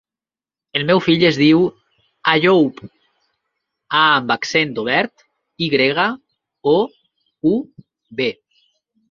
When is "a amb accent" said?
3.99-4.73